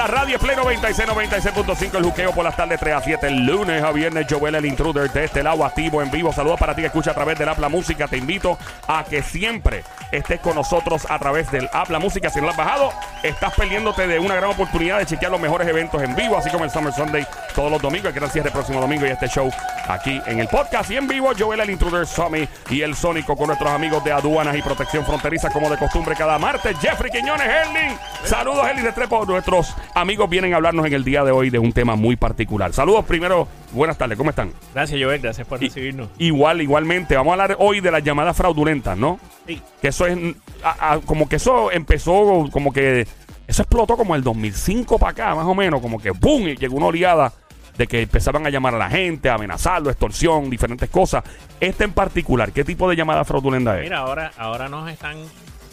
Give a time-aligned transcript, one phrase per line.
[0.00, 1.98] la radio Play 96, 96.5.
[1.98, 3.26] El juqueo por las tardes 3 a 7.
[3.26, 6.32] El lunes a viernes, Joel, el intruder de este lado activo en vivo.
[6.32, 8.08] Saludos para ti que escucha a través del app La Música.
[8.08, 8.56] Te invito
[8.88, 12.30] a que siempre estés con nosotros a través del app La Música.
[12.30, 15.68] Si no lo has bajado, estás perdiéndote de una gran oportunidad de chequear los mejores
[15.68, 18.06] eventos en vivo, así como el Summer Sunday todos los domingos.
[18.06, 19.52] El gran cierre el próximo domingo y este show
[19.86, 21.30] aquí en el podcast y en vivo.
[21.38, 25.50] Joel, el intruder, Sammy y el Sónico con nuestros amigos de aduanas y protección fronteriza,
[25.50, 26.74] como de costumbre cada martes.
[26.80, 27.98] Jeffrey Quiñones, Herling.
[28.24, 29.26] Saludos, Herling de Trepo.
[29.26, 32.72] Nuestros amigos vienen a hablarnos en el día de hoy de un tema muy particular.
[32.72, 33.48] Saludos primero.
[33.72, 34.52] Buenas tardes, ¿cómo están?
[34.74, 35.20] Gracias, Joel.
[35.20, 36.08] Gracias por I- recibirnos.
[36.18, 37.16] Igual, igualmente.
[37.16, 39.18] Vamos a hablar hoy de las llamadas fraudulentas, ¿no?
[39.46, 39.60] Sí.
[39.80, 40.18] Que eso es.
[40.62, 43.06] a- a- como que eso empezó, como que.
[43.46, 45.80] Eso explotó como el 2005 para acá, más o menos.
[45.80, 46.48] Como que ¡boom!
[46.48, 47.32] Y llegó una oleada
[47.76, 51.24] de que empezaban a llamar a la gente, a amenazarlo, extorsión, diferentes cosas.
[51.58, 53.84] Este en particular, ¿qué tipo de llamada fraudulenta es?
[53.84, 55.16] Mira, ahora, ahora nos están,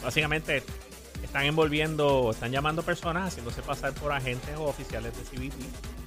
[0.04, 0.64] básicamente,
[1.28, 5.54] están envolviendo, están llamando personas haciéndose pasar por agentes o oficiales de CBP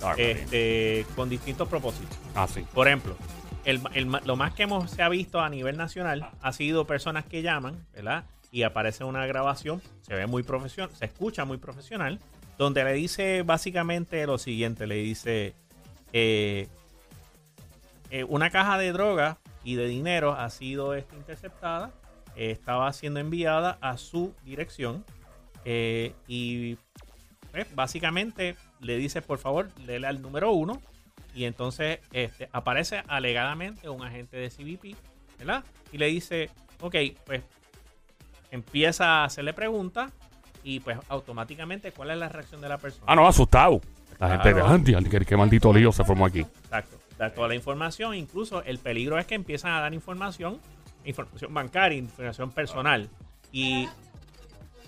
[0.03, 2.17] Ah, este, con distintos propósitos.
[2.35, 2.65] Ah, sí.
[2.73, 3.17] Por ejemplo,
[3.65, 7.27] el, el lo más que hemos, se ha visto a nivel nacional ha sido personas
[7.27, 8.25] que llaman, ¿verdad?
[8.51, 12.19] Y aparece una grabación, se ve muy profesional, se escucha muy profesional,
[12.57, 15.55] donde le dice básicamente lo siguiente, le dice,
[16.15, 16.67] eh,
[18.11, 21.93] eh, una caja de droga y de dinero ha sido interceptada,
[22.41, 25.05] eh, estaba siendo enviada a su dirección
[25.67, 26.77] eh, y
[27.53, 30.81] pues, básicamente le dice, por favor, léele al número uno
[31.35, 34.97] y entonces este, aparece alegadamente un agente de CBP,
[35.39, 35.63] ¿verdad?
[35.93, 36.49] Y le dice,
[36.81, 36.97] ok,
[37.27, 37.43] pues
[38.51, 40.11] empieza a hacerle preguntas
[40.65, 43.05] y pues automáticamente cuál es la reacción de la persona.
[43.07, 43.83] Ah, no, asustado.
[44.19, 44.67] La Claro.
[44.71, 46.41] gente de qué, qué maldito lío se formó aquí.
[46.41, 46.99] Exacto.
[47.19, 50.59] Da toda la información, incluso el peligro es que empiezan a dar información,
[51.05, 53.09] información bancaria, información personal.
[53.53, 53.89] Y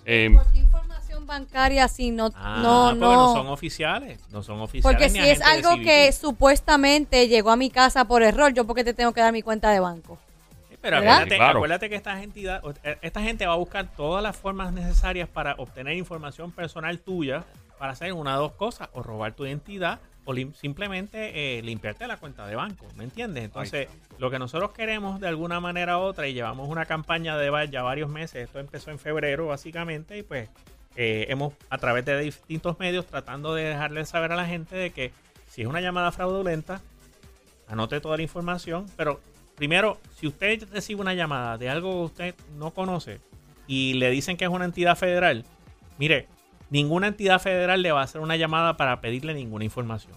[0.05, 3.32] Eh, ¿Por qué información bancaria si no, ah, no, porque no no?
[3.32, 4.83] son oficiales, no son oficiales.
[4.98, 8.83] Porque si es de algo que supuestamente llegó a mi casa por error, yo porque
[8.83, 10.18] te tengo que dar mi cuenta de banco.
[10.68, 11.58] Sí, Pero acuérdate, Claro.
[11.58, 12.62] acuérdate que esta entidad,
[13.01, 17.45] esta gente va a buscar todas las formas necesarias para obtener información personal tuya
[17.78, 22.16] para hacer una o dos cosas, o robar tu identidad, o simplemente eh, limpiarte la
[22.16, 23.44] cuenta de banco, ¿me entiendes?
[23.44, 23.88] Entonces,
[24.18, 27.83] lo que nosotros queremos de alguna manera u otra, y llevamos una campaña de ya
[27.83, 30.48] varios meses, esto empezó en febrero básicamente, y pues
[30.96, 34.90] eh, hemos a través de distintos medios tratando de dejarle saber a la gente de
[34.90, 35.12] que
[35.48, 36.80] si es una llamada fraudulenta,
[37.68, 39.20] anote toda la información, pero
[39.56, 43.20] primero, si usted recibe una llamada de algo que usted no conoce
[43.66, 45.44] y le dicen que es una entidad federal,
[45.98, 46.28] mire,
[46.72, 50.14] ninguna entidad federal le va a hacer una llamada para pedirle ninguna información.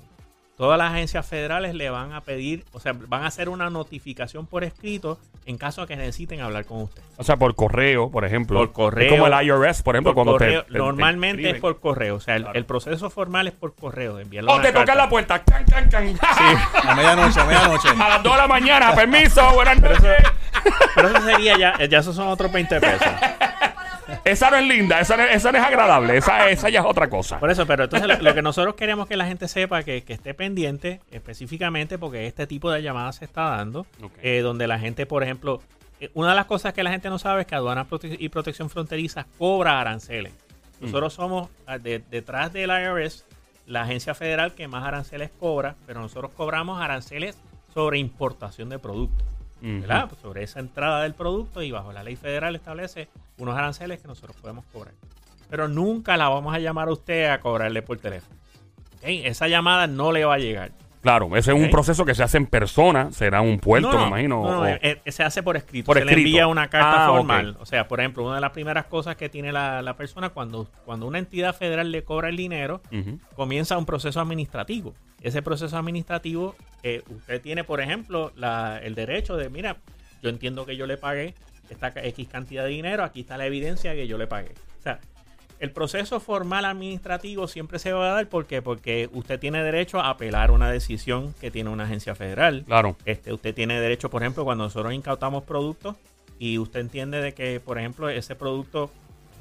[0.58, 4.48] Todas las agencias federales le van a pedir, o sea, van a hacer una notificación
[4.48, 7.02] por escrito en caso de que necesiten hablar con usted.
[7.18, 8.58] o sea, por correo, por ejemplo.
[8.60, 9.14] Por correo.
[9.14, 11.56] Es como el IRS, por ejemplo, Por cuando te- correo, te, te normalmente escriben.
[11.56, 12.58] es por correo, o sea, el, Claro.
[12.58, 15.44] el proceso formal es por correo, de enviarle O una te tocan la puerta.
[15.44, 16.18] Can, can, can.
[16.88, 17.90] A medianoche, a medianoche.
[17.90, 18.96] A las 2 de la mañana.
[18.96, 19.52] Permiso.
[19.54, 20.24] Buenas noches.
[20.96, 23.08] Pero eso sería ya, ya esos son otros 20 pesos.
[24.26, 25.00] Esa no es linda.
[25.00, 26.18] Esa no, esa no es agradable.
[26.18, 27.40] Esa, esa ya es otra cosa.
[27.40, 30.14] Por eso, pero entonces lo, lo que nosotros queremos que la gente sepa que, que
[30.14, 33.86] esté pendiente específicamente porque este tipo de llamadas se está dando,
[34.24, 35.62] eh, donde la gente, por ejemplo,
[36.00, 38.30] eh, una de las cosas que la gente no sabe es que Aduanas Prote- y
[38.30, 40.34] Protección Fronteriza cobra aranceles.
[40.82, 43.26] Nosotros somos ah, de- detrás del IRS
[43.68, 47.38] la agencia federal que más aranceles cobra, pero nosotros cobramos aranceles
[47.74, 49.26] sobre importación de productos.
[49.62, 53.08] Pues sobre esa entrada del producto y bajo la ley federal establece
[53.38, 54.94] unos aranceles que nosotros podemos cobrar.
[55.50, 58.36] Pero nunca la vamos a llamar a usted a cobrarle por teléfono.
[59.02, 60.72] Esa llamada no le va a llegar.
[61.02, 63.12] Claro, ese es un proceso que se hace en persona.
[63.12, 64.42] Será un puerto, No, no, me imagino.
[64.42, 65.86] no, o- eh, eh, se hace por escrito.
[65.86, 66.16] Por se escrito.
[66.16, 67.58] le envía una carta Ah, formal.
[67.60, 70.68] O sea, por ejemplo, una de las primeras cosas que tiene la, la persona cuando,
[70.84, 72.82] cuando una entidad federal le cobra el dinero,
[73.36, 74.96] comienza un proceso administrativo.
[75.26, 79.78] Ese proceso administrativo, eh, usted tiene, por ejemplo, la- el derecho de, mira,
[80.22, 81.34] yo entiendo que yo le pagué
[81.72, 84.52] esta X cantidad de dinero, aquí está la evidencia que yo le pagué.
[84.80, 85.00] O sea,
[85.60, 88.62] el proceso formal administrativo siempre se va a dar ¿por qué?
[88.62, 92.64] porque usted tiene derecho a apelar una decisión que tiene una agencia federal.
[92.68, 92.96] Claro.
[93.06, 95.96] Este, usted tiene derecho, por ejemplo, cuando nosotros incautamos productos
[96.38, 98.92] y usted entiende de que, por ejemplo, ese producto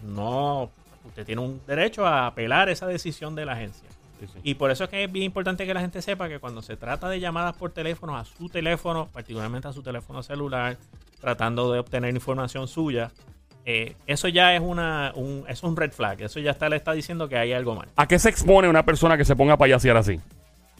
[0.03, 0.71] no,
[1.05, 3.87] usted tiene un derecho a apelar esa decisión de la agencia.
[4.27, 4.41] Sí, sí.
[4.43, 6.77] Y por eso es que es bien importante que la gente sepa que cuando se
[6.77, 10.77] trata de llamadas por teléfono a su teléfono, particularmente a su teléfono celular,
[11.21, 13.11] tratando de obtener información suya,
[13.67, 16.21] eh, eso ya es una un, es un red flag.
[16.23, 17.89] Eso ya está, le está diciendo que hay algo mal.
[17.97, 20.21] ¿A qué se expone una persona que se ponga a payasear así?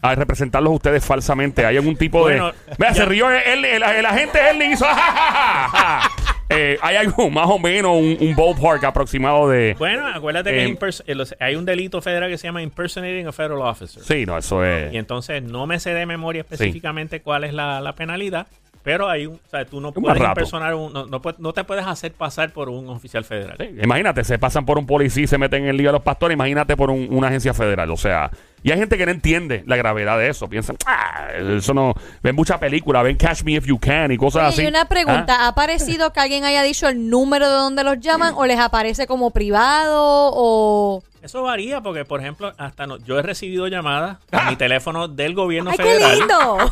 [0.01, 1.65] A representarlos a ustedes falsamente.
[1.65, 2.57] ¿Hay algún tipo Bueno, de.
[2.77, 4.85] Mira, ya- se rió el, el, el- el agente Erling hizo.
[4.85, 5.69] "Ja, ja, ja,
[6.01, 6.11] ja".
[6.49, 9.75] Eh, ¿Hay algo más o menos, un, un ballpark aproximado de...
[9.79, 10.77] Bueno, acuérdate que Eh,
[11.07, 14.03] eh, los- hay un delito federal que se llama impersonating a federal officer.
[14.03, 14.93] Sí, no, eso es...
[14.93, 18.45] Y entonces no me sé de memoria específicamente cuál es la, la penalidad,
[18.83, 21.85] pero hay un, o sea, tú no puedes impersonar, un- no, no, no te puedes
[21.87, 23.57] hacer pasar por un oficial federal.
[23.59, 26.03] Sí, Imagínate, se pasan por un policía y se meten en el lío de los
[26.03, 26.35] pastores.
[26.35, 27.89] Imagínate por un- una agencia federal.
[27.89, 28.29] O sea,
[28.65, 30.49] y hay gente que no entiende la gravedad de eso.
[30.49, 31.93] Piensan, ah, eso no.
[32.23, 34.63] Ven mucha película, ven Catch Me If You Can y cosas Oye, así.
[34.63, 37.99] y una pregunta, Ah, ¿ha parecido que alguien haya dicho el número de donde los
[37.99, 41.03] llaman o les aparece como privado o...
[41.25, 45.33] Eso varía porque, por ejemplo, hasta no, yo he recibido llamadas a mi teléfono del
[45.33, 46.19] gobierno ¡Ay, qué federal.
[46.19, 46.71] lindo!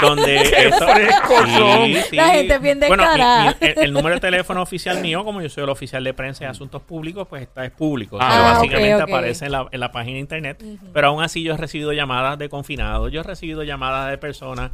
[0.00, 1.92] donde ¡Qué esto- frescos son!
[2.12, 3.56] La gente bien Bueno, mi- descarada.
[3.60, 6.44] mi- el, el número de teléfono oficial mío, como yo soy el oficial de prensa
[6.44, 8.16] y asuntos públicos, pues está es público.
[8.20, 10.64] Ah, O sea, ok, básicamente aparece en la, en la página de internet.
[10.94, 14.70] Pero aún así yo he recibido llamadas de confinados, yo he recibido llamadas de personas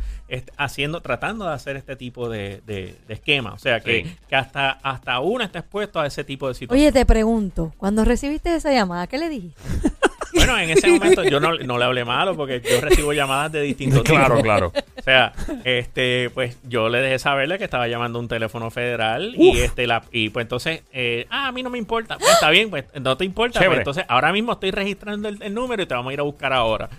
[0.57, 3.53] haciendo, tratando de hacer este tipo de, de, de esquema.
[3.55, 4.17] O sea que, Sí.
[4.29, 6.93] que hasta, hasta uno está expuesto a ese tipo de situaciones.
[6.93, 9.61] Oye, te pregunto, cuando recibiste esa llamada, ¿qué le dijiste?
[10.35, 13.63] Bueno, en ese momento yo no, no le hablé malo porque yo recibo llamadas de
[13.63, 14.43] distintos Claro, tipos.
[14.43, 14.73] claro.
[14.99, 15.33] O sea,
[15.65, 19.87] este, pues yo le dejé saberle que estaba llamando a un teléfono federal y este
[19.87, 22.19] la y pues entonces, eh, ah, a mí no me importa.
[22.19, 23.61] Pues está bien, pues no te importa.
[23.65, 26.25] Pues, entonces ahora mismo estoy registrando el, el número y te vamos a ir a
[26.25, 26.91] buscar ahora.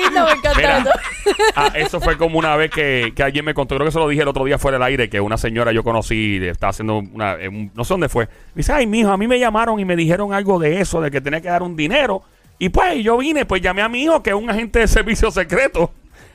[0.00, 0.90] Me Mira, eso.
[1.56, 4.08] ah, eso fue como una vez que, que alguien me contó, creo que se lo
[4.08, 7.36] dije el otro día fuera del aire, que una señora yo conocí estaba haciendo una,
[7.48, 8.26] un- no sé dónde fue.
[8.26, 11.10] Me dice, ay, mijo, a mí me llamaron y me dijeron algo de eso, de
[11.10, 12.22] que tenía que dar un dinero.
[12.58, 15.30] Y pues yo vine, pues llamé a mi hijo, que es un agente de servicio
[15.30, 15.92] secreto.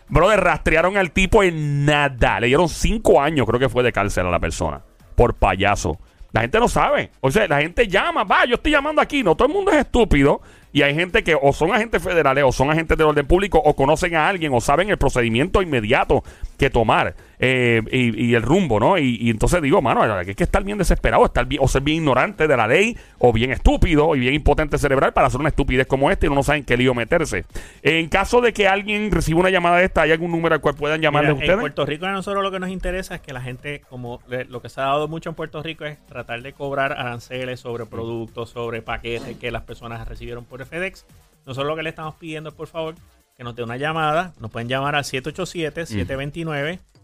[0.10, 2.40] Brother, rastrearon al tipo en nada.
[2.40, 4.82] Le dieron cinco años, creo que fue de cárcel a la persona.
[5.16, 5.98] Por payaso.
[6.32, 7.12] La gente no sabe.
[7.22, 9.22] O sea, la gente llama, va, yo estoy llamando aquí.
[9.24, 10.42] No, todo el mundo es estúpido.
[10.74, 13.76] Y hay gente que o son agentes federales o son agentes del orden público o
[13.76, 16.24] conocen a alguien o saben el procedimiento inmediato
[16.58, 18.98] que tomar eh, y, y el rumbo, ¿no?
[18.98, 21.98] Y, y entonces digo, mano, hay que estar bien desesperado, estar bien, o ser bien
[21.98, 25.86] ignorante de la ley o bien estúpido y bien impotente cerebral para hacer una estupidez
[25.86, 27.46] como esta y no saben qué lío meterse.
[27.84, 30.74] En caso de que alguien reciba una llamada de esta, ¿hay algún número al cual
[30.76, 31.54] puedan llamarle Mira, ustedes?
[31.54, 34.46] En Puerto Rico a nosotros lo que nos interesa es que la gente, como le-
[34.46, 37.86] lo que se ha dado mucho en Puerto Rico es tratar de cobrar aranceles sobre
[37.86, 41.06] productos, sobre paquetes que las personas recibieron por FedEx.
[41.46, 42.96] Nosotros lo que le estamos pidiendo es, por favor,
[43.38, 44.34] que nos dé una llamada.
[44.40, 45.04] Nos pueden llamar al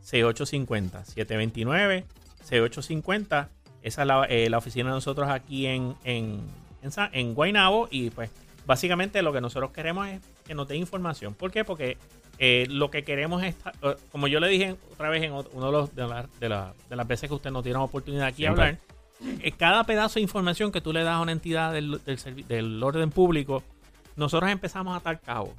[0.03, 2.03] 787-729-6850.
[2.49, 3.47] 729-6850.
[3.81, 6.41] Esa es la, eh, la oficina de nosotros aquí en, en,
[7.13, 7.87] en, Guaynabo.
[7.91, 8.29] Y pues
[8.65, 11.33] básicamente lo que nosotros queremos es que nos dé información.
[11.33, 11.63] ¿Por qué?
[11.63, 11.97] Porque
[12.37, 15.71] eh, lo que queremos es, eh, como yo le dije otra vez en uno de,
[15.71, 18.63] los, de, la- de la- de las veces que usted nos tiene oportunidad aquí Siempre.
[18.63, 18.79] hablar,
[19.57, 22.81] cada pedazo de información que tú le das a una entidad del, del servi- del
[22.81, 23.63] orden público,
[24.15, 25.51] nosotros empezamos a atar cabos.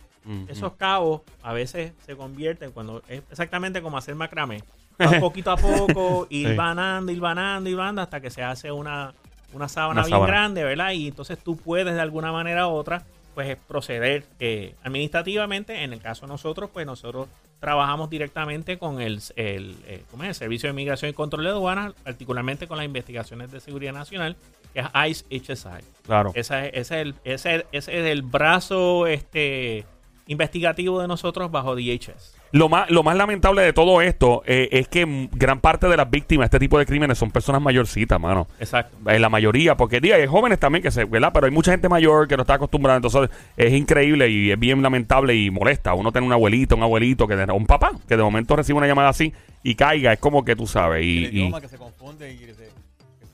[0.49, 4.63] Esos cabos a veces se convierten cuando es exactamente como hacer macramé.
[5.21, 6.55] Poquito a poco, ir Sí.
[6.55, 9.15] vanando, ir vanando, ir vanando hasta que se hace una,
[9.55, 10.31] una sábana Una bien sábana.
[10.33, 10.91] grande, ¿verdad?
[10.93, 13.03] Y entonces tú puedes de alguna manera u otra
[13.35, 15.85] pues proceder eh, administrativamente.
[15.85, 17.29] En el caso de nosotros, pues nosotros
[17.61, 20.31] trabajamos directamente con el, el, eh, ¿cómo es?
[20.31, 24.37] el Servicio de Inmigración y Control de Aduanas, particularmente con las investigaciones de seguridad nacional,
[24.73, 25.85] que es ICE HSI.
[26.05, 26.33] Claro.
[26.35, 29.85] Ese es, ese es el, ese, ese es el brazo este,
[30.27, 32.37] investigativo de nosotros bajo DHS.
[32.53, 36.11] Lo más, lo más lamentable de todo esto eh, es que gran parte de las
[36.11, 38.49] víctimas de este tipo de crímenes son personas mayorcitas, mano.
[38.59, 38.97] Exacto.
[39.09, 41.31] En la mayoría, porque diga, hay jóvenes también que se, ¿verdad?
[41.33, 42.97] Pero hay mucha gente mayor que no está acostumbrada.
[42.97, 45.95] Entonces es increíble y es bien lamentable y molesta.
[45.95, 48.87] Uno tiene un abuelito, un abuelito, que de- un papá, que de momento recibe una
[48.89, 50.13] llamada así y caiga.
[50.13, 51.03] Es como que tú sabes.
[51.03, 52.69] el Y, idioma que se confunde y que se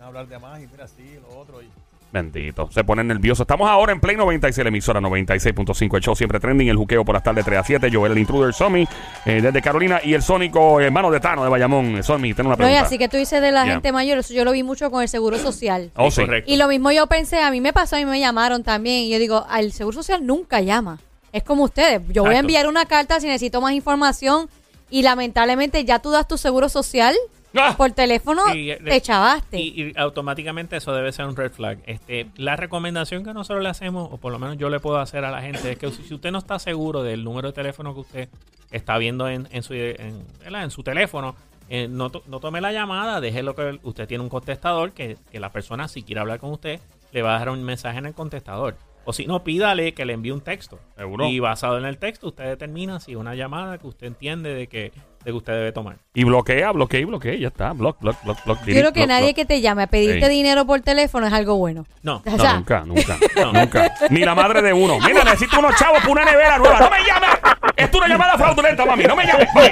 [0.01, 1.61] hablar de más y mira así, lo otro.
[1.63, 1.67] Y,
[2.13, 3.45] bendito, se ponen nerviosos.
[3.45, 5.97] Estamos ahora en Play 96, la emisora 96.5.
[5.97, 6.69] El show siempre trending.
[6.69, 7.91] El juqueo por las tardes 3 a 7.
[7.93, 8.87] Joel, el intruder, Somi,
[9.25, 10.01] eh, desde Carolina.
[10.03, 12.03] Y el Sónico, hermano de Tano, de Bayamón.
[12.03, 12.83] Somi, tengo una pregunta.
[12.83, 15.09] así que tú dices de la gente mayor, eso yo lo vi mucho con el
[15.09, 15.91] seguro social.
[15.97, 16.23] Oh, sí.
[16.23, 16.51] Correcto.
[16.51, 19.05] Y lo mismo yo pensé, a mí me pasó, a mí me llamaron también.
[19.05, 20.99] Y yo digo, al Seguro Social nunca llama.
[21.33, 22.01] Es como ustedes.
[22.09, 24.49] Yo voy a enviar una carta si necesito más información.
[24.89, 27.15] Y lamentablemente ya tú das tu seguro social
[27.63, 27.77] Ah.
[27.77, 29.59] por teléfono, eh, te chavaste.
[29.61, 31.79] Y, y automáticamente eso debe ser un red flag.
[31.87, 35.25] Este, la recomendación que nosotros le hacemos, o por lo menos yo le puedo hacer
[35.25, 38.01] a la gente, es que si usted no está seguro del número de teléfono que
[38.01, 38.29] usted
[38.71, 40.65] está viendo en, en su, en, ¿verdad?
[40.65, 41.37] en su teléfono,
[41.69, 45.41] eh, no, to- no tome la llamada, déjelo que usted tiene un contestador que, que
[45.41, 46.81] la persona, si quiere hablar con usted,
[47.13, 48.77] le va a dejar un mensaje en el contestador.
[49.09, 50.81] O si no, pídale que le envíe un texto.
[50.97, 51.27] Seguro.
[51.29, 54.67] Y basado en el texto, usted determina si es una llamada que usted entiende de
[54.67, 55.99] que, de que usted debe tomar.
[56.13, 57.35] Y bloquea, bloquea y bloquea.
[57.37, 57.73] Ya está.
[57.73, 58.59] Block, block, block, block.
[58.67, 59.37] Yo creo que block, nadie block.
[59.37, 60.33] que te llame a pedirte Sí.
[60.33, 61.85] dinero por teléfono es algo bueno.
[62.03, 62.21] No.
[62.27, 63.53] O sea, nunca, nunca, No.
[63.53, 63.95] nunca.
[64.11, 64.99] Ni la madre de uno.
[64.99, 66.81] Mira, necesito unos chavos para una nevera nueva.
[66.81, 67.31] ¡No me llames!
[67.77, 69.05] Es una llamada fraudulenta, mami.
[69.05, 69.49] ¡No me llames!
[69.55, 69.69] mami.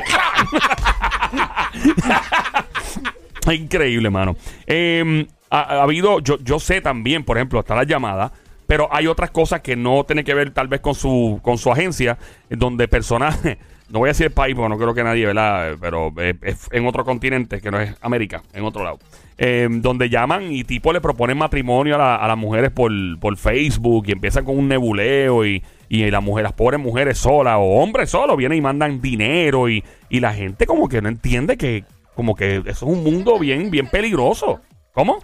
[3.56, 4.36] Increíble, mano.
[4.66, 8.32] Eh, ha, ha habido, yo, yo sé también, por ejemplo, está la llamada,
[8.74, 11.70] pero hay otras cosas que no tienen que ver tal vez con su, con su
[11.70, 12.18] agencia,
[12.50, 13.38] donde personas,
[13.88, 15.76] no voy a decir el país porque no creo que nadie, ¿verdad?
[15.80, 16.12] Pero
[16.42, 18.98] es en otro continente que no es América, en otro lado.
[19.38, 22.90] Eh, donde llaman y tipo le proponen matrimonio a, la- a las mujeres por,
[23.20, 27.54] por Facebook y empiezan con un nebuleo y, y las mujeres, las pobres mujeres solas
[27.58, 31.56] o hombres solos vienen y mandan dinero y, y la gente como que no entiende
[31.56, 31.84] que
[32.16, 34.60] como que eso es un mundo bien, bien peligroso.
[34.92, 35.18] ¿Cómo?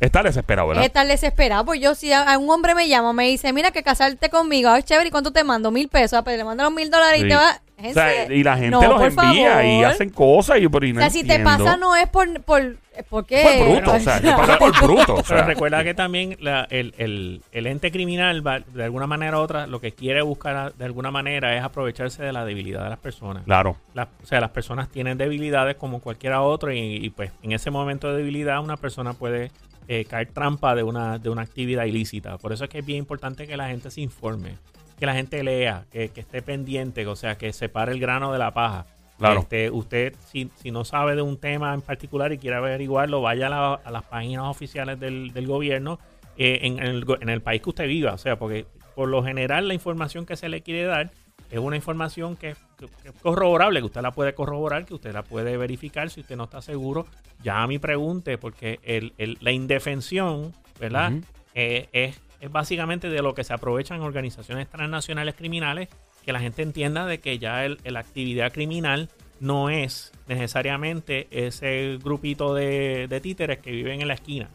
[0.00, 0.84] Está desesperado, ¿verdad?
[0.84, 1.64] Es estar desesperado.
[1.64, 4.74] Pues yo, si a, a un hombre me llama, me dice, mira, que casarte conmigo,
[4.76, 5.70] es chévere, ¿y cuánto te mando?
[5.70, 6.18] Mil pesos.
[6.18, 7.26] Ah, pues le mando los mil dólares Sí.
[7.26, 7.60] y te va.
[7.80, 9.84] O sea, y la gente No, los por envía y favor.
[9.86, 11.64] hacen cosas y, pero y no o sea, si te entiendo.
[11.64, 12.40] pasa, no es por.
[12.42, 12.76] por
[13.08, 13.44] ¿Por qué?
[13.60, 15.12] Por bruto, o sea, te pasa por bruto.
[15.14, 19.06] O Pero sea, recuerda que también la- el, el- el ente criminal, va- de alguna
[19.06, 22.44] manera u otra, lo que quiere buscar a- de alguna manera es aprovecharse de la
[22.44, 23.44] debilidad de las personas.
[23.44, 23.76] claro.
[23.94, 27.70] La- o sea, las personas tienen debilidades como cualquiera otro y, y, pues en ese
[27.70, 29.52] momento de debilidad una persona puede
[29.88, 32.38] eh, caer trampa de una, de una actividad ilícita.
[32.38, 34.54] Por eso es que es bien importante que la gente se informe,
[34.98, 38.38] que la gente lea, que, que esté pendiente, o sea, que separe el grano de
[38.38, 38.86] la paja.
[39.18, 39.40] Claro.
[39.40, 43.48] Este, usted, si, si no sabe de un tema en particular y quiere averiguarlo, vaya
[43.48, 45.98] a, la- a las páginas oficiales del, del gobierno
[46.36, 48.12] eh, en, el, en el país que usted viva.
[48.12, 51.10] O sea, porque por lo general la información que se le quiere dar
[51.50, 55.12] es una información que, que- que es corroborable, que usted la puede corroborar, que usted
[55.12, 56.10] la puede verificar.
[56.10, 57.06] Si usted no está seguro,
[57.42, 61.12] llame y pregunte, porque el, el- la indefensión, ¿verdad?
[61.54, 65.88] Eh, es, es básicamente de lo que se aprovechan organizaciones transnacionales criminales,
[66.24, 69.08] que la gente entienda de que ya el, la actividad criminal
[69.40, 74.48] no es necesariamente ese grupito de, de títeres que viven en la esquina.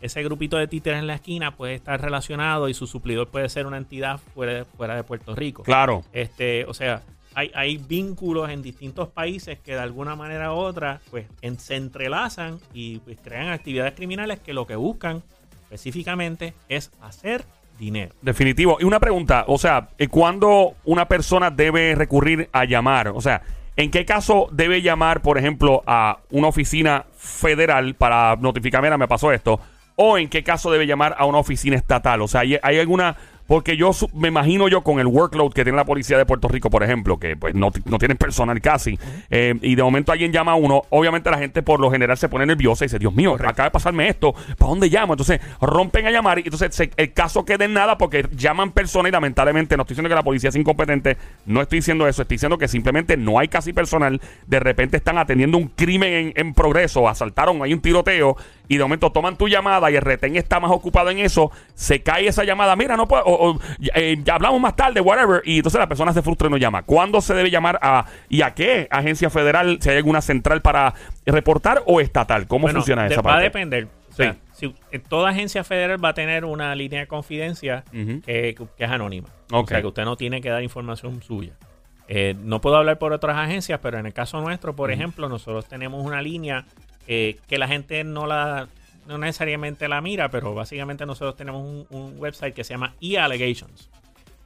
[0.00, 3.66] Ese grupito de títeres en la esquina puede estar relacionado y su suplidor puede ser
[3.66, 5.62] una entidad fuera de, fuera de Puerto Rico.
[5.62, 6.02] Claro.
[6.12, 7.02] Este, o sea,
[7.34, 11.76] hay, hay vínculos en distintos países que de alguna manera u otra pues en- se
[11.76, 15.22] entrelazan y pues, crean actividades criminales que lo que buscan
[15.74, 17.44] específicamente es hacer
[17.78, 18.14] dinero.
[18.22, 18.78] Definitivo.
[18.80, 23.08] Y una pregunta, o sea, ¿cuándo una persona debe recurrir a llamar?
[23.08, 23.42] O sea,
[23.76, 29.08] ¿en qué caso debe llamar, por ejemplo, a una oficina federal para notificarme, mira, me
[29.08, 29.60] pasó esto?
[29.96, 32.22] ¿O en qué caso debe llamar a una oficina estatal?
[32.22, 33.16] O sea, ¿hay, hay alguna...?
[33.46, 36.48] Porque yo su- me imagino yo con el workload que tiene la policía de Puerto
[36.48, 38.98] Rico, por ejemplo, que pues no, no tienen personal casi,
[39.30, 42.28] eh, y de momento alguien llama a uno, obviamente la gente por lo general se
[42.28, 45.12] pone nerviosa y dice, Dios mío, acaba de pasarme esto, ¿para dónde llamo?
[45.12, 49.10] Entonces rompen a llamar y entonces se- el caso queda en nada porque llaman personas
[49.10, 52.36] y lamentablemente no estoy diciendo que la policía es incompetente, no estoy diciendo eso, estoy
[52.36, 56.54] diciendo que simplemente no hay casi personal, de repente están atendiendo un crimen en, en
[56.54, 58.36] progreso, asaltaron, hay un tiroteo
[58.68, 62.02] y de momento toman tu llamada y el retén está más ocupado en eso, se
[62.02, 63.60] cae esa llamada, mira, no puedo, o, o,
[63.94, 66.82] eh, hablamos más tarde, whatever, y entonces la persona se frustra y no llama.
[66.82, 70.94] ¿Cuándo se debe llamar a y a qué agencia federal, si hay alguna central para
[71.26, 72.46] reportar o estatal?
[72.46, 73.44] ¿Cómo Bueno, funciona esa Va a parte?
[73.44, 73.88] depender.
[74.10, 78.54] O sea, si, eh, toda agencia federal va a tener una línea de confidencia que,
[78.76, 79.28] que es anónima.
[79.50, 81.52] O sea, que usted no tiene que dar información suya.
[82.06, 85.66] Eh, no puedo hablar por otras agencias, pero en el caso nuestro, por ejemplo, nosotros
[85.66, 86.64] tenemos una línea
[87.06, 88.68] eh, que la gente no la
[89.06, 93.90] no necesariamente la mira, pero básicamente nosotros tenemos un, un website que se llama e-allegations.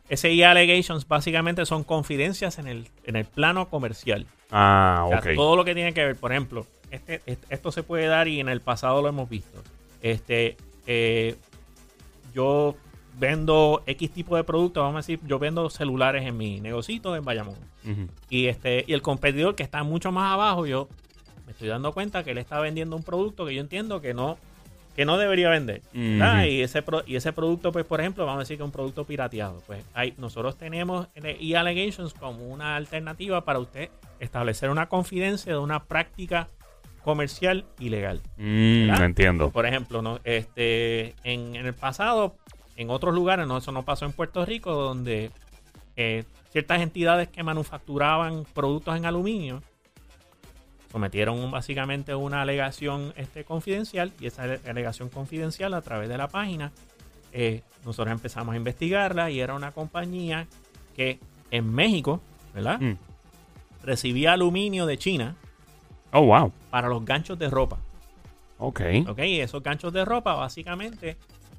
[0.08, 4.26] Ese e-allegations básicamente son confidencias en el, en el plano comercial.
[4.50, 5.26] Ah, O sea, ok.
[5.36, 8.40] todo lo que tiene que ver, por ejemplo, este, este- esto se puede dar y
[8.40, 9.62] en el pasado lo hemos visto.
[10.02, 10.56] Este,
[10.88, 11.36] eh,
[12.34, 12.74] yo
[13.18, 17.24] vendo X tipo de producto, vamos a decir, yo vendo celulares en mi negocito en
[17.24, 17.56] Bayamón.
[17.84, 18.08] Ujú.
[18.30, 20.88] Y este, y el competidor que está mucho más abajo, yo
[21.48, 24.36] me estoy dando cuenta que él está vendiendo un producto que yo entiendo que no,
[24.94, 25.80] que no debería vender.
[26.46, 28.72] y, ese pro- y ese producto, pues, por ejemplo, vamos a decir que es un
[28.72, 29.62] producto pirateado.
[29.66, 33.88] Pues hay, nosotros tenemos e-allegations como una alternativa para usted
[34.20, 36.48] establecer una confidencia de una práctica
[37.02, 38.20] comercial ilegal.
[38.36, 39.50] Mm, entiendo.
[39.50, 42.36] Por ejemplo, no, este, en, en el pasado,
[42.76, 45.30] en otros lugares, no, eso no pasó en Puerto Rico, donde
[45.96, 49.62] eh, ciertas entidades que manufacturaban productos en aluminio
[50.90, 56.28] sometieron básicamente una alegación este, confidencial y esa ale- alegación confidencial a través de la
[56.28, 56.72] página
[57.32, 60.46] eh, nosotros empezamos a investigarla y era una compañía
[60.96, 61.18] que
[61.50, 62.20] en México,
[62.54, 62.80] ¿verdad?
[62.80, 62.96] Mm.
[63.84, 65.36] Recibía aluminio de China
[66.12, 66.52] Oh, wow.
[66.70, 67.78] para los ganchos de ropa.
[68.58, 68.80] Ok.
[69.08, 71.16] Ok, y esos ganchos de ropa, básicamente,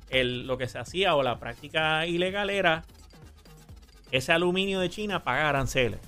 [0.09, 2.83] el- lo que se hacía o la práctica ilegal era
[4.11, 5.99] ese aluminio de China paga aranceles.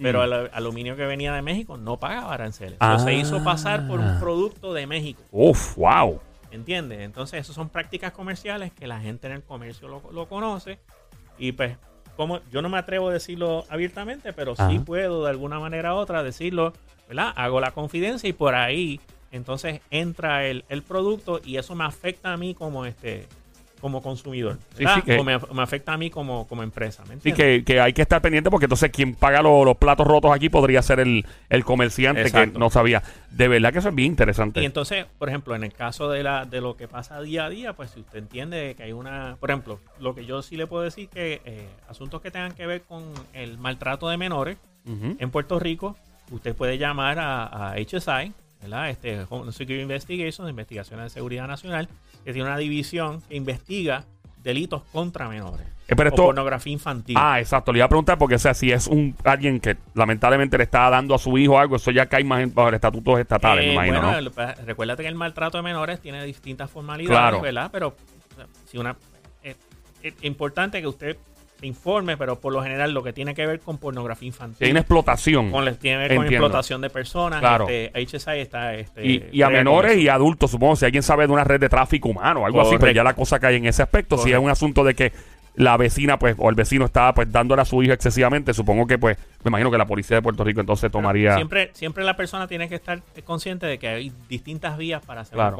[0.00, 0.24] Pero Mm.
[0.24, 2.76] el aluminio que venía de México no pagaba aranceles.
[2.80, 2.96] Ah.
[2.96, 5.22] O se hizo pasar por un producto de México.
[5.30, 6.20] Uf, wow.
[6.50, 7.00] ¿Entiendes?
[7.00, 10.78] Entonces, esas son prácticas comerciales que la gente en el comercio lo, lo conoce.
[11.38, 11.76] Y pues,
[12.16, 15.98] como yo no me atrevo a decirlo abiertamente, pero sí puedo de alguna manera u
[15.98, 16.72] otra decirlo
[17.08, 17.32] ¿verdad?
[17.36, 19.00] Hago la confidencia y por ahí
[19.30, 23.28] entonces entra el, el producto y eso me afecta a mí como este
[23.80, 24.58] como consumidor.
[24.76, 27.04] Sí, sí, que- o me, me afecta a mí como, como empresa.
[27.08, 30.06] ¿me Sí, que, que hay que estar pendiente porque entonces quien paga lo- los platos
[30.06, 33.02] rotos aquí podría ser el, el comerciante que no sabía.
[33.30, 34.62] De verdad que eso es bien interesante.
[34.62, 37.48] Y entonces, por ejemplo, en el caso de, la, de lo que pasa día a
[37.50, 40.66] día, pues si usted entiende que hay una, por ejemplo, lo que yo sí le
[40.66, 43.04] puedo decir que eh, asuntos que tengan que ver con
[43.34, 44.56] el maltrato de menores
[45.18, 45.96] en Puerto Rico,
[46.30, 48.90] usted puede llamar a, a HSI, ¿verdad?
[48.90, 51.88] Este Home Security Investigation, de Investigaciones de Seguridad Nacional,
[52.24, 54.04] que tiene una división que investiga
[54.42, 57.16] delitos contra menores Eh, pero o pornografía infantil.
[57.18, 57.72] Ah, exacto.
[57.72, 60.88] Le iba a preguntar porque, o sea, si es un alguien que lamentablemente le está
[60.90, 64.02] dando a su hijo algo, eso ya cae más bajo estatutos estatales, me Eh, imagino,
[64.02, 64.30] bueno, ¿no?
[64.30, 67.40] pues, recuérdate que el maltrato de menores tiene distintas formalidades, Claro.
[67.40, 67.70] ¿verdad?
[67.72, 68.96] Pero o sea, si una
[69.42, 69.56] es,
[70.02, 71.16] es importante que usted
[71.58, 74.80] se informe, pero por lo general lo que tiene que ver con pornografía infantil, una
[74.80, 75.50] explotación.
[75.50, 76.46] con, tiene que ver con Entiendo.
[76.46, 77.66] explotación de personas, Claro.
[77.68, 81.32] este, HSI está este, Y, y a menores y adultos, supongo, si alguien sabe de
[81.32, 82.96] una red de tráfico humano o algo así, pues Correcto.
[82.96, 84.18] ya la cosa cae en ese aspecto.
[84.18, 85.12] Si es un asunto de que
[85.54, 88.98] la vecina, pues, o el vecino estaba, pues, dándole a su hijo excesivamente, supongo que,
[88.98, 89.16] pues,
[89.46, 91.34] me imagino que la policía de Puerto Rico entonces tomaría...
[91.36, 95.34] Siempre, siempre la persona tiene que estar consciente de que hay distintas vías para hacer
[95.34, 95.56] Claro.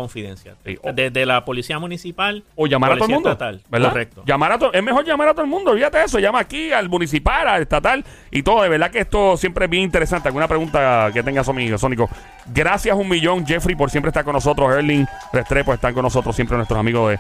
[0.65, 3.31] Sí, o- Desde la policía municipal O llamar a todo el mundo.
[3.31, 3.63] estatal.
[3.71, 3.89] ¿Verdad?
[3.91, 4.23] Correcto.
[4.27, 5.71] Llamar a to- es mejor llamar a todo el mundo.
[5.71, 6.19] Olvídate de eso.
[6.19, 8.63] Llama aquí al municipal, al estatal y todo.
[8.63, 10.29] De verdad que esto siempre es bien interesante.
[10.29, 12.09] ¿Alguna pregunta que amigo Sónico?
[12.53, 14.73] Gracias un millón, Jeffrey, por siempre estar con nosotros.
[14.75, 17.19] Erling Restrepo están con nosotros siempre nuestros amigos de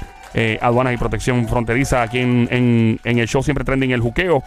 [0.55, 4.43] eh, aduanas y protección fronteriza aquí en, en- en el show siempre trending el juqueo.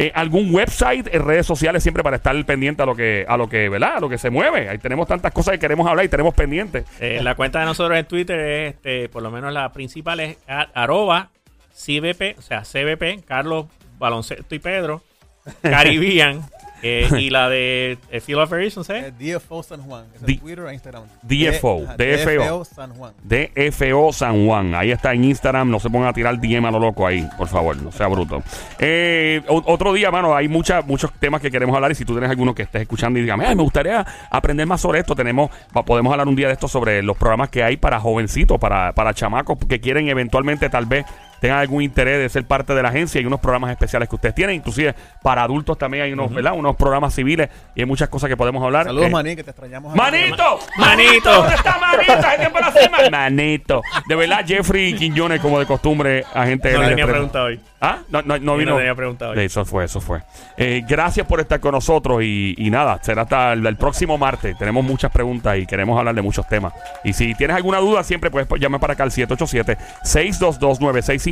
[0.00, 3.48] Eh, algún website, en redes sociales siempre para estar pendiente a lo que, a lo
[3.48, 3.96] que, ¿verdad?
[3.96, 4.68] A lo que se mueve.
[4.68, 6.84] Ahí tenemos tantas cosas que queremos hablar y tenemos pendientes.
[7.00, 10.36] Eh, la cuenta de nosotros en Twitter es, este, por lo menos la principal es
[10.46, 11.30] a- arroba
[11.74, 13.66] CBP, o sea, CBP, Carlos
[13.98, 15.02] Baloncesto y Pedro,
[15.62, 16.42] Caribbean,
[16.82, 19.34] eh, y la de eh, Field of Reasons, Eh, ¿eh?
[19.34, 20.04] DFO San Juan.
[20.14, 21.04] Es D- en Twitter e Instagram.
[21.22, 22.64] DFO, DFO.
[22.64, 23.12] San Juan.
[23.22, 24.74] DFO San Juan.
[24.74, 25.70] Ahí está en Instagram.
[25.70, 27.76] No se pongan a tirar DM a lo loco ahí, por favor.
[27.82, 28.42] No sea bruto.
[28.78, 31.90] Eh, otro día, mano, hay mucha, muchos temas que queremos hablar.
[31.92, 34.80] Y si tú tienes alguno que estés escuchando y digas, "Ay, me gustaría aprender más
[34.80, 35.50] sobre esto, tenemos,
[35.86, 39.14] podemos hablar un día de esto sobre los programas que hay para jovencitos, para, para
[39.14, 41.04] chamacos que quieren eventualmente tal vez
[41.40, 43.18] tengan algún interés de ser parte de la agencia.
[43.18, 44.56] Hay uunos programas especiales que ustedes tienen.
[44.56, 46.52] Inclusive para adultos también hay unos, ¿verdad?
[46.54, 48.86] Unos programas civiles y hay muchas cosas que podemos hablar.
[48.86, 49.94] Saludos, Eh, Maní, que te extrañamos.
[49.94, 50.58] ¡Manito!
[50.76, 51.32] Manito.
[51.32, 52.12] ¿Dónde está Manito?
[52.12, 53.82] Hace tiempo man- Manito.
[54.08, 57.10] De verdad, Jeffrey Quiñones, como de costumbre, agente No de tenía Restrepo.
[57.12, 57.60] pregunta hoy.
[57.80, 57.98] ¿Ah?
[58.08, 58.72] No, no, no vino.
[58.72, 59.38] no tenía pregunta hoy.
[59.40, 60.20] Eso fue, eso fue.
[60.56, 64.58] Eh, gracias por estar con nosotros y, y nada, será hasta el, el próximo martes.
[64.58, 66.72] Tenemos muchas preguntas y queremos hablar de muchos temas.
[67.04, 69.12] Y si tienes alguna duda, siempre puedes llamar para acá al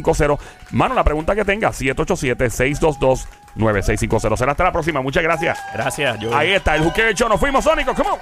[0.02, 0.38] 787-622-9650.
[0.72, 4.36] Mano, la pregunta que tengas, 787-622-9650.
[4.36, 5.00] Será hasta la próxima.
[5.00, 5.58] Muchas gracias.
[5.74, 6.34] Gracias, yo.
[6.34, 7.28] Ahí está, el Juqueo Show.
[7.28, 7.94] Nos fuimos, Sónico.
[7.94, 8.18] Come on.